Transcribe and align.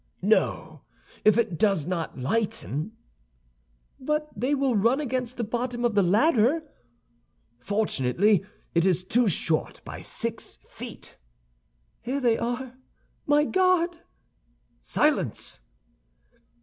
"No, 0.23 0.81
if 1.23 1.37
it 1.37 1.59
does 1.59 1.85
not 1.85 2.17
lighten." 2.17 2.93
"But 3.99 4.29
they 4.35 4.55
will 4.55 4.75
run 4.75 4.99
against 4.99 5.37
the 5.37 5.43
bottom 5.43 5.85
of 5.85 5.93
the 5.93 6.01
ladder." 6.01 6.63
"Fortunately 7.59 8.43
it 8.73 8.83
is 8.87 9.03
too 9.03 9.27
short 9.27 9.79
by 9.85 9.99
six 9.99 10.57
feet." 10.67 11.19
"Here 12.01 12.19
they 12.19 12.39
are! 12.39 12.73
My 13.27 13.43
God!" 13.45 13.99
"Silence!" 14.81 15.59